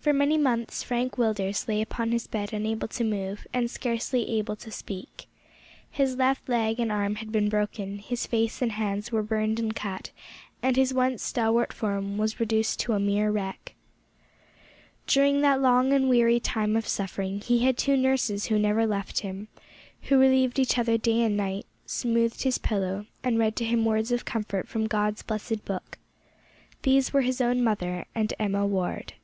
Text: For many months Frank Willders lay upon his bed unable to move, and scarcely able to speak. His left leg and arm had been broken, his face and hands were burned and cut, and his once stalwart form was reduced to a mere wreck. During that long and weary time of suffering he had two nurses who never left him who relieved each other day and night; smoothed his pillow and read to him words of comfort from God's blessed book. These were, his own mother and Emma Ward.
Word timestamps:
For 0.00 0.12
many 0.12 0.38
months 0.38 0.84
Frank 0.84 1.14
Willders 1.16 1.66
lay 1.66 1.82
upon 1.82 2.12
his 2.12 2.28
bed 2.28 2.52
unable 2.52 2.86
to 2.86 3.02
move, 3.02 3.48
and 3.52 3.68
scarcely 3.68 4.38
able 4.38 4.54
to 4.54 4.70
speak. 4.70 5.26
His 5.90 6.14
left 6.14 6.48
leg 6.48 6.78
and 6.78 6.92
arm 6.92 7.16
had 7.16 7.32
been 7.32 7.48
broken, 7.48 7.98
his 7.98 8.24
face 8.24 8.62
and 8.62 8.70
hands 8.70 9.10
were 9.10 9.24
burned 9.24 9.58
and 9.58 9.74
cut, 9.74 10.12
and 10.62 10.76
his 10.76 10.94
once 10.94 11.24
stalwart 11.24 11.72
form 11.72 12.16
was 12.16 12.38
reduced 12.38 12.78
to 12.78 12.92
a 12.92 13.00
mere 13.00 13.32
wreck. 13.32 13.74
During 15.08 15.40
that 15.40 15.60
long 15.60 15.92
and 15.92 16.08
weary 16.08 16.38
time 16.38 16.76
of 16.76 16.86
suffering 16.86 17.40
he 17.40 17.64
had 17.64 17.76
two 17.76 17.96
nurses 17.96 18.44
who 18.46 18.56
never 18.56 18.86
left 18.86 19.18
him 19.18 19.48
who 20.02 20.16
relieved 20.20 20.60
each 20.60 20.78
other 20.78 20.96
day 20.96 21.22
and 21.22 21.36
night; 21.36 21.66
smoothed 21.86 22.44
his 22.44 22.56
pillow 22.58 23.06
and 23.24 23.36
read 23.36 23.56
to 23.56 23.64
him 23.64 23.84
words 23.84 24.12
of 24.12 24.24
comfort 24.24 24.68
from 24.68 24.86
God's 24.86 25.24
blessed 25.24 25.64
book. 25.64 25.98
These 26.82 27.12
were, 27.12 27.22
his 27.22 27.40
own 27.40 27.64
mother 27.64 28.04
and 28.14 28.32
Emma 28.38 28.64
Ward. 28.64 29.14